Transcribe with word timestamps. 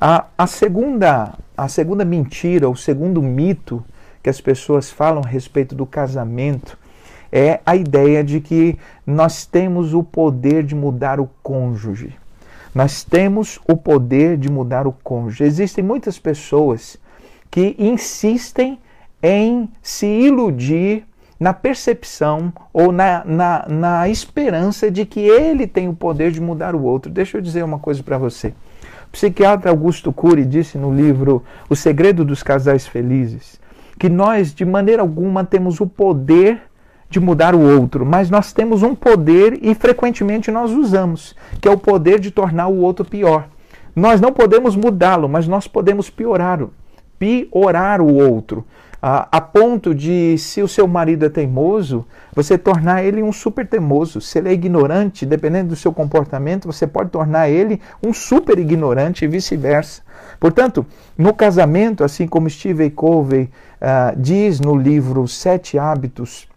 A, 0.00 0.26
a, 0.36 0.46
segunda, 0.46 1.34
a 1.56 1.68
segunda 1.68 2.04
mentira, 2.04 2.68
o 2.68 2.76
segundo 2.76 3.22
mito 3.22 3.82
que 4.22 4.28
as 4.28 4.40
pessoas 4.40 4.90
falam 4.90 5.22
a 5.24 5.28
respeito 5.28 5.74
do 5.74 5.86
casamento 5.86 6.78
é 7.32 7.60
a 7.64 7.74
ideia 7.74 8.22
de 8.22 8.40
que 8.40 8.78
nós 9.06 9.46
temos 9.46 9.94
o 9.94 10.02
poder 10.02 10.62
de 10.62 10.74
mudar 10.74 11.18
o 11.18 11.28
cônjuge. 11.42 12.14
Nós 12.74 13.02
temos 13.02 13.58
o 13.66 13.76
poder 13.76 14.36
de 14.36 14.50
mudar 14.50 14.86
o 14.86 14.92
cônjuge. 14.92 15.44
Existem 15.44 15.82
muitas 15.82 16.18
pessoas 16.18 16.98
que 17.50 17.74
insistem 17.78 18.78
em 19.22 19.68
se 19.80 20.06
iludir 20.06 21.04
na 21.40 21.54
percepção 21.54 22.52
ou 22.72 22.92
na, 22.92 23.24
na, 23.24 23.66
na 23.68 24.08
esperança 24.08 24.90
de 24.90 25.06
que 25.06 25.20
ele 25.20 25.66
tem 25.66 25.88
o 25.88 25.94
poder 25.94 26.30
de 26.30 26.40
mudar 26.40 26.74
o 26.74 26.82
outro. 26.82 27.10
Deixa 27.10 27.38
eu 27.38 27.42
dizer 27.42 27.64
uma 27.64 27.78
coisa 27.78 28.02
para 28.02 28.18
você. 28.18 28.52
O 29.08 29.10
psiquiatra 29.12 29.70
Augusto 29.70 30.12
Cury 30.12 30.44
disse 30.44 30.76
no 30.76 30.94
livro 30.94 31.42
O 31.68 31.76
Segredo 31.76 32.24
dos 32.24 32.42
Casais 32.42 32.86
Felizes 32.86 33.60
que 33.98 34.08
nós, 34.08 34.54
de 34.54 34.64
maneira 34.64 35.02
alguma, 35.02 35.44
temos 35.44 35.80
o 35.80 35.86
poder 35.86 36.60
de 37.08 37.20
mudar 37.20 37.54
o 37.54 37.60
outro, 37.60 38.04
mas 38.04 38.28
nós 38.28 38.52
temos 38.52 38.82
um 38.82 38.94
poder 38.94 39.58
e 39.62 39.74
frequentemente 39.74 40.50
nós 40.50 40.72
usamos, 40.72 41.34
que 41.60 41.68
é 41.68 41.70
o 41.70 41.78
poder 41.78 42.18
de 42.18 42.30
tornar 42.30 42.66
o 42.66 42.78
outro 42.78 43.04
pior. 43.04 43.48
Nós 43.94 44.20
não 44.20 44.32
podemos 44.32 44.76
mudá-lo, 44.76 45.28
mas 45.28 45.48
nós 45.48 45.66
podemos 45.66 46.10
piorá-lo, 46.10 46.72
piorar 47.18 48.00
o 48.00 48.14
outro 48.14 48.64
a, 49.08 49.40
ponto 49.40 49.94
de, 49.94 50.36
se 50.36 50.62
o 50.62 50.68
seu 50.68 50.88
marido 50.88 51.26
é 51.26 51.28
teimoso, 51.28 52.04
você 52.34 52.58
tornar 52.58 53.04
ele 53.04 53.22
um 53.22 53.32
super 53.32 53.64
teimoso. 53.64 54.20
Se 54.20 54.38
ele 54.38 54.48
é 54.48 54.52
ignorante, 54.52 55.24
dependendo 55.24 55.68
do 55.68 55.76
seu 55.76 55.92
comportamento, 55.92 56.66
você 56.66 56.88
pode 56.88 57.10
tornar 57.10 57.48
ele 57.48 57.80
um 58.02 58.12
super 58.12 58.58
ignorante 58.58 59.24
e 59.24 59.28
vice-versa. 59.28 60.02
Portanto, 60.40 60.84
no 61.16 61.32
casamento, 61.32 62.02
assim 62.02 62.26
como 62.26 62.50
Steve 62.50 62.90
Covey 62.90 63.44
uh, 63.44 64.20
diz 64.20 64.58
no 64.58 64.74
livro 64.74 65.28
Sete 65.28 65.78
Hábitos 65.78 66.48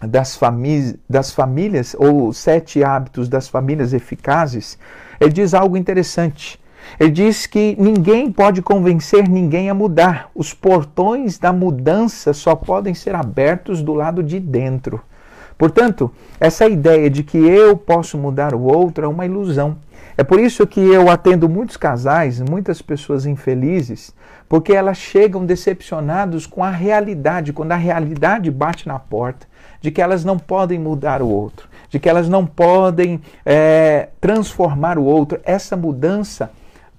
das, 0.00 0.36
famí 0.36 0.94
das 1.10 1.32
Famílias, 1.32 1.96
ou 1.98 2.32
Sete 2.32 2.84
Hábitos 2.84 3.28
das 3.28 3.48
Famílias 3.48 3.92
Eficazes, 3.92 4.78
ele 5.20 5.32
diz 5.32 5.52
algo 5.52 5.76
interessante. 5.76 6.61
Ele 6.98 7.10
diz 7.10 7.46
que 7.46 7.76
ninguém 7.78 8.30
pode 8.30 8.62
convencer 8.62 9.28
ninguém 9.28 9.70
a 9.70 9.74
mudar. 9.74 10.30
Os 10.34 10.52
portões 10.52 11.38
da 11.38 11.52
mudança 11.52 12.32
só 12.32 12.54
podem 12.54 12.94
ser 12.94 13.14
abertos 13.14 13.82
do 13.82 13.94
lado 13.94 14.22
de 14.22 14.38
dentro. 14.38 15.00
Portanto, 15.56 16.10
essa 16.40 16.66
ideia 16.66 17.08
de 17.08 17.22
que 17.22 17.38
eu 17.38 17.76
posso 17.76 18.18
mudar 18.18 18.54
o 18.54 18.62
outro 18.62 19.04
é 19.04 19.08
uma 19.08 19.26
ilusão. 19.26 19.76
É 20.16 20.22
por 20.22 20.38
isso 20.40 20.66
que 20.66 20.80
eu 20.80 21.10
atendo 21.10 21.48
muitos 21.48 21.76
casais, 21.76 22.40
muitas 22.40 22.82
pessoas 22.82 23.24
infelizes, 23.24 24.14
porque 24.48 24.72
elas 24.72 24.98
chegam 24.98 25.46
decepcionados 25.46 26.46
com 26.46 26.62
a 26.62 26.70
realidade, 26.70 27.52
quando 27.52 27.72
a 27.72 27.76
realidade 27.76 28.50
bate 28.50 28.86
na 28.86 28.98
porta, 28.98 29.46
de 29.80 29.90
que 29.90 30.02
elas 30.02 30.24
não 30.24 30.38
podem 30.38 30.78
mudar 30.78 31.22
o 31.22 31.28
outro, 31.28 31.68
de 31.88 31.98
que 31.98 32.08
elas 32.08 32.28
não 32.28 32.44
podem 32.44 33.20
é, 33.44 34.08
transformar 34.20 34.98
o 34.98 35.04
outro. 35.04 35.40
Essa 35.44 35.76
mudança 35.76 36.50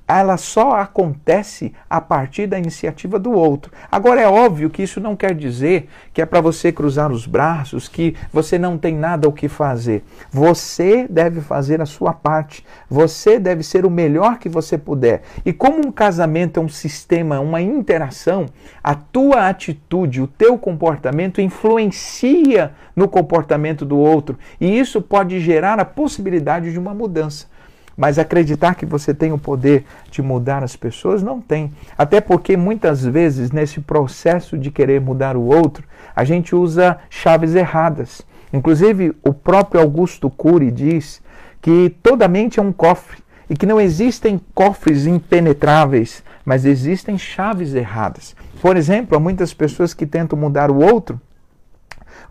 ela 0.07 0.37
só 0.37 0.73
acontece 0.73 1.73
a 1.89 2.01
partir 2.01 2.45
da 2.45 2.57
iniciativa 2.59 3.17
do 3.17 3.31
outro. 3.31 3.71
Agora 3.91 4.21
é 4.21 4.27
óbvio 4.27 4.69
que 4.69 4.83
isso 4.83 4.99
não 4.99 5.15
quer 5.15 5.33
dizer 5.33 5.89
que 6.13 6.21
é 6.21 6.25
para 6.25 6.41
você 6.41 6.71
cruzar 6.71 7.11
os 7.11 7.25
braços, 7.25 7.87
que 7.87 8.15
você 8.31 8.59
não 8.59 8.77
tem 8.77 8.95
nada 8.95 9.27
o 9.27 9.31
que 9.31 9.47
fazer. 9.47 10.03
Você 10.29 11.07
deve 11.09 11.41
fazer 11.41 11.81
a 11.81 11.85
sua 11.85 12.13
parte. 12.13 12.65
Você 12.89 13.39
deve 13.39 13.63
ser 13.63 13.85
o 13.85 13.89
melhor 13.89 14.37
que 14.37 14.49
você 14.49 14.77
puder. 14.77 15.23
E 15.45 15.53
como 15.53 15.85
um 15.85 15.91
casamento 15.91 16.59
é 16.59 16.63
um 16.63 16.69
sistema, 16.69 17.39
uma 17.39 17.61
interação, 17.61 18.47
a 18.83 18.95
tua 18.95 19.47
atitude, 19.47 20.21
o 20.21 20.27
teu 20.27 20.57
comportamento 20.57 21.39
influencia 21.39 22.73
no 22.95 23.07
comportamento 23.07 23.85
do 23.85 23.97
outro, 23.97 24.37
e 24.59 24.77
isso 24.77 25.01
pode 25.01 25.39
gerar 25.39 25.79
a 25.79 25.85
possibilidade 25.85 26.71
de 26.71 26.79
uma 26.79 26.93
mudança. 26.93 27.47
Mas 27.95 28.17
acreditar 28.17 28.75
que 28.75 28.85
você 28.85 29.13
tem 29.13 29.31
o 29.31 29.37
poder 29.37 29.85
de 30.09 30.21
mudar 30.21 30.63
as 30.63 30.75
pessoas, 30.75 31.21
não 31.21 31.39
tem. 31.39 31.71
Até 31.97 32.19
porque 32.19 32.57
muitas 32.57 33.05
vezes, 33.05 33.51
nesse 33.51 33.79
processo 33.79 34.57
de 34.57 34.71
querer 34.71 34.99
mudar 34.99 35.37
o 35.37 35.43
outro, 35.43 35.83
a 36.15 36.23
gente 36.23 36.55
usa 36.55 36.97
chaves 37.09 37.55
erradas. 37.55 38.21
Inclusive, 38.51 39.15
o 39.23 39.33
próprio 39.33 39.81
Augusto 39.81 40.29
Cury 40.29 40.71
diz 40.71 41.21
que 41.61 41.95
toda 42.01 42.27
mente 42.27 42.59
é 42.59 42.63
um 42.63 42.71
cofre 42.71 43.23
e 43.49 43.55
que 43.55 43.65
não 43.65 43.79
existem 43.79 44.39
cofres 44.53 45.05
impenetráveis, 45.05 46.23
mas 46.45 46.65
existem 46.65 47.17
chaves 47.17 47.73
erradas. 47.73 48.35
Por 48.61 48.77
exemplo, 48.77 49.17
há 49.17 49.19
muitas 49.19 49.53
pessoas 49.53 49.93
que 49.93 50.05
tentam 50.05 50.37
mudar 50.37 50.71
o 50.71 50.79
outro 50.79 51.19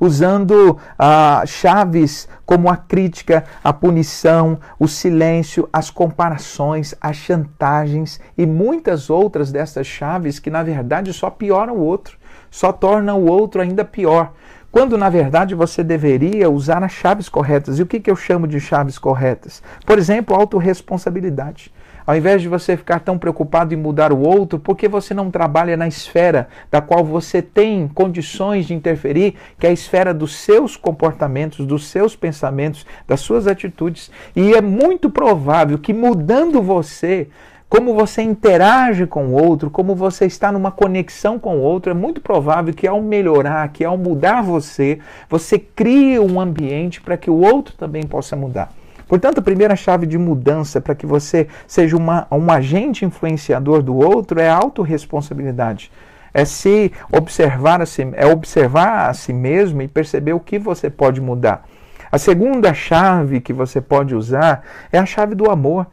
usando 0.02 0.76
ah, 0.98 1.44
chaves 1.46 2.28
como 2.44 2.68
a 2.68 2.76
crítica, 2.76 3.44
a 3.62 3.72
punição, 3.72 4.58
o 4.76 4.88
silêncio, 4.88 5.68
as 5.72 5.90
comparações, 5.90 6.92
as 7.00 7.14
chantagens 7.14 8.18
e 8.36 8.44
muitas 8.44 9.10
outras 9.10 9.52
dessas 9.52 9.86
chaves 9.86 10.40
que, 10.40 10.50
na 10.50 10.64
verdade, 10.64 11.12
só 11.12 11.30
pioram 11.30 11.74
o 11.74 11.84
outro, 11.84 12.18
só 12.50 12.72
tornam 12.72 13.20
o 13.20 13.30
outro 13.30 13.62
ainda 13.62 13.84
pior. 13.84 14.32
Quando, 14.72 14.98
na 14.98 15.08
verdade, 15.08 15.54
você 15.54 15.84
deveria 15.84 16.50
usar 16.50 16.82
as 16.82 16.90
chaves 16.90 17.28
corretas. 17.28 17.78
E 17.78 17.82
o 17.82 17.86
que, 17.86 18.00
que 18.00 18.10
eu 18.10 18.16
chamo 18.16 18.48
de 18.48 18.58
chaves 18.58 18.98
corretas? 18.98 19.62
Por 19.86 19.98
exemplo, 19.98 20.34
autorresponsabilidade. 20.34 21.72
Ao 22.04 22.16
invés 22.16 22.42
de 22.42 22.48
você 22.48 22.76
ficar 22.76 23.00
tão 23.00 23.16
preocupado 23.16 23.72
em 23.72 23.76
mudar 23.76 24.12
o 24.12 24.20
outro, 24.20 24.58
por 24.58 24.76
que 24.76 24.88
você 24.88 25.14
não 25.14 25.30
trabalha 25.30 25.76
na 25.76 25.86
esfera 25.86 26.48
da 26.70 26.80
qual 26.80 27.04
você 27.04 27.40
tem 27.40 27.86
condições 27.86 28.66
de 28.66 28.74
interferir, 28.74 29.36
que 29.58 29.66
é 29.66 29.70
a 29.70 29.72
esfera 29.72 30.12
dos 30.12 30.34
seus 30.34 30.76
comportamentos, 30.76 31.64
dos 31.64 31.86
seus 31.86 32.16
pensamentos, 32.16 32.84
das 33.06 33.20
suas 33.20 33.46
atitudes? 33.46 34.10
E 34.34 34.52
é 34.52 34.60
muito 34.60 35.08
provável 35.08 35.78
que 35.78 35.94
mudando 35.94 36.60
você, 36.60 37.28
como 37.68 37.94
você 37.94 38.20
interage 38.20 39.06
com 39.06 39.26
o 39.26 39.32
outro, 39.32 39.70
como 39.70 39.94
você 39.94 40.26
está 40.26 40.50
numa 40.50 40.72
conexão 40.72 41.38
com 41.38 41.58
o 41.58 41.62
outro, 41.62 41.92
é 41.92 41.94
muito 41.94 42.20
provável 42.20 42.74
que 42.74 42.86
ao 42.86 43.00
melhorar, 43.00 43.68
que 43.68 43.84
ao 43.84 43.96
mudar 43.96 44.42
você, 44.42 44.98
você 45.30 45.56
crie 45.56 46.18
um 46.18 46.40
ambiente 46.40 47.00
para 47.00 47.16
que 47.16 47.30
o 47.30 47.40
outro 47.40 47.74
também 47.76 48.02
possa 48.02 48.34
mudar. 48.34 48.81
Portanto, 49.12 49.40
a 49.40 49.42
primeira 49.42 49.76
chave 49.76 50.06
de 50.06 50.16
mudança 50.16 50.80
para 50.80 50.94
que 50.94 51.04
você 51.04 51.46
seja 51.66 51.94
uma, 51.98 52.26
um 52.30 52.50
agente 52.50 53.04
influenciador 53.04 53.82
do 53.82 53.94
outro 53.94 54.40
é 54.40 54.48
a 54.48 54.56
autorresponsabilidade. 54.56 55.92
É 56.32 56.46
se 56.46 56.90
observar 57.12 57.82
a 57.82 57.84
si, 57.84 58.08
é 58.14 58.24
observar 58.24 59.10
a 59.10 59.12
si 59.12 59.34
mesmo 59.34 59.82
e 59.82 59.86
perceber 59.86 60.32
o 60.32 60.40
que 60.40 60.58
você 60.58 60.88
pode 60.88 61.20
mudar. 61.20 61.68
A 62.10 62.16
segunda 62.16 62.72
chave 62.72 63.42
que 63.42 63.52
você 63.52 63.82
pode 63.82 64.14
usar 64.14 64.64
é 64.90 64.98
a 64.98 65.04
chave 65.04 65.34
do 65.34 65.50
amor. 65.50 65.86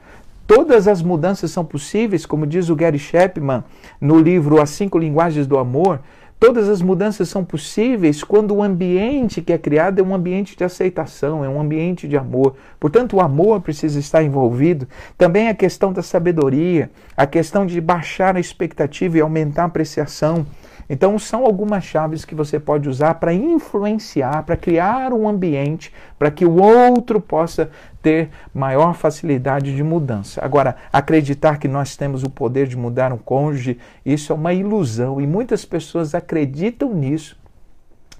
Todas 0.47 0.87
as 0.87 1.01
mudanças 1.01 1.51
são 1.51 1.65
possíveis, 1.65 2.25
como 2.25 2.47
diz 2.47 2.69
o 2.69 2.75
Gary 2.75 2.99
Chapman 2.99 3.65
no 3.99 4.17
livro 4.17 4.61
As 4.61 4.69
Cinco 4.69 4.97
Linguagens 4.97 5.45
do 5.45 5.57
Amor. 5.59 5.99
Todas 6.39 6.69
as 6.69 6.81
mudanças 6.81 7.27
são 7.27 7.43
possíveis 7.43 8.23
quando 8.23 8.55
o 8.55 8.63
ambiente 8.63 9.41
que 9.41 9.51
é 9.51 9.57
criado 9.57 9.99
é 9.99 10.01
um 10.01 10.15
ambiente 10.15 10.55
de 10.55 10.63
aceitação, 10.63 11.43
é 11.43 11.49
um 11.49 11.59
ambiente 11.59 12.07
de 12.07 12.15
amor. 12.15 12.55
Portanto, 12.79 13.17
o 13.17 13.19
amor 13.19 13.59
precisa 13.59 13.99
estar 13.99 14.23
envolvido. 14.23 14.87
Também 15.17 15.49
a 15.49 15.53
questão 15.53 15.91
da 15.91 16.01
sabedoria, 16.01 16.89
a 17.17 17.27
questão 17.27 17.65
de 17.65 17.81
baixar 17.81 18.37
a 18.37 18.39
expectativa 18.39 19.17
e 19.17 19.21
aumentar 19.21 19.63
a 19.63 19.65
apreciação. 19.65 20.45
Então, 20.89 21.17
são 21.17 21.45
algumas 21.45 21.83
chaves 21.83 22.23
que 22.23 22.35
você 22.35 22.59
pode 22.59 22.87
usar 22.87 23.15
para 23.15 23.33
influenciar, 23.33 24.43
para 24.43 24.55
criar 24.55 25.13
um 25.13 25.27
ambiente 25.27 25.91
para 26.17 26.29
que 26.29 26.45
o 26.45 26.61
outro 26.61 27.19
possa 27.19 27.69
ter 28.01 28.29
maior 28.53 28.93
facilidade 28.93 29.75
de 29.75 29.83
mudança. 29.83 30.43
Agora, 30.43 30.75
acreditar 30.91 31.57
que 31.57 31.67
nós 31.67 31.95
temos 31.95 32.23
o 32.23 32.29
poder 32.29 32.67
de 32.67 32.77
mudar 32.77 33.11
um 33.11 33.17
cônjuge, 33.17 33.77
isso 34.05 34.31
é 34.31 34.35
uma 34.35 34.53
ilusão 34.53 35.19
e 35.19 35.27
muitas 35.27 35.65
pessoas 35.65 36.15
acreditam 36.15 36.93
nisso 36.93 37.37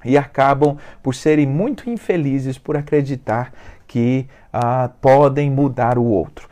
e 0.03 0.17
acabam 0.17 0.77
por 1.03 1.13
serem 1.13 1.45
muito 1.45 1.89
infelizes 1.89 2.57
por 2.57 2.75
acreditar 2.75 3.51
que 3.87 4.27
ah, 4.51 4.89
podem 5.01 5.49
mudar 5.49 5.97
o 5.97 6.05
outro. 6.05 6.49